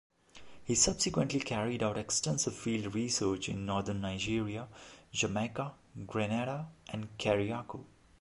He 0.63 0.73
subsequently 0.73 1.39
carried 1.39 1.83
out 1.83 1.95
extensive 1.95 2.55
field 2.55 2.95
research 2.95 3.47
in 3.49 3.67
Northern 3.67 4.01
Nigeria, 4.01 4.67
Jamaica, 5.11 5.73
Grenada, 6.07 6.69
and 6.91 7.15
Carriacou. 7.19 7.85